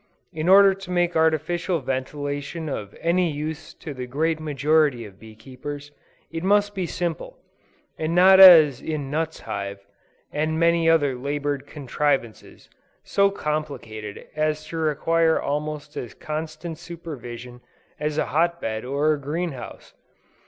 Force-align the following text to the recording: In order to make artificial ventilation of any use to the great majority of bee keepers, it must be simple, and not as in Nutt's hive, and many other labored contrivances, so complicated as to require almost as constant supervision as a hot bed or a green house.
In 0.33 0.49
order 0.49 0.73
to 0.73 0.89
make 0.89 1.15
artificial 1.15 1.79
ventilation 1.79 2.67
of 2.67 2.97
any 3.01 3.29
use 3.31 3.71
to 3.75 3.93
the 3.93 4.07
great 4.07 4.39
majority 4.39 5.05
of 5.05 5.19
bee 5.19 5.35
keepers, 5.35 5.91
it 6.31 6.43
must 6.43 6.73
be 6.73 6.87
simple, 6.87 7.37
and 7.99 8.15
not 8.15 8.39
as 8.39 8.81
in 8.81 9.11
Nutt's 9.11 9.41
hive, 9.41 9.77
and 10.31 10.59
many 10.59 10.89
other 10.89 11.13
labored 11.15 11.67
contrivances, 11.67 12.67
so 13.03 13.29
complicated 13.29 14.25
as 14.35 14.65
to 14.69 14.77
require 14.77 15.39
almost 15.39 15.95
as 15.95 16.15
constant 16.15 16.79
supervision 16.79 17.61
as 17.99 18.17
a 18.17 18.25
hot 18.33 18.59
bed 18.59 18.83
or 18.83 19.13
a 19.13 19.19
green 19.21 19.51
house. 19.51 19.93